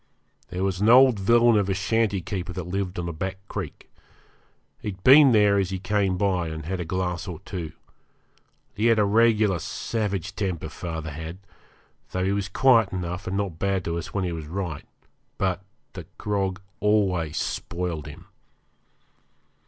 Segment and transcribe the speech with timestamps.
[0.49, 3.87] There was an old villain of a shanty keeper that lived on a back creek.
[4.79, 7.73] He'd been there as he came by and had a glass or two.
[8.73, 11.37] He had a regular savage temper, father had,
[12.13, 14.87] though he was quiet enough and not bad to us when he was right.
[15.37, 18.25] But the grog always spoiled him.